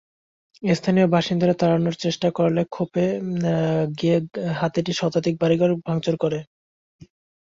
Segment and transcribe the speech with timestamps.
[0.63, 3.05] স্থানীয় বাসিন্দারা তাড়ানোর চেষ্টা করলে খেপে
[3.99, 4.17] গিয়ে
[4.59, 6.39] হাতিটি শতাধিক বাড়িঘর ভাংচুর করে।